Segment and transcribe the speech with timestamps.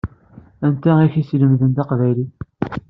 [0.67, 2.33] Anti i k-yeslemden taqbaylit?